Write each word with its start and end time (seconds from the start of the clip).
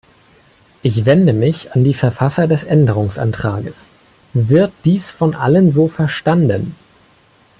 Ich 0.81 1.05
wende 1.05 1.31
mich 1.31 1.73
an 1.75 1.83
die 1.83 1.93
Verfasser 1.93 2.47
des 2.47 2.63
Änderungsantrages: 2.63 3.91
Wird 4.33 4.73
dies 4.83 5.11
von 5.11 5.35
allen 5.35 5.71
so 5.73 5.87
verstanden? 5.87 6.73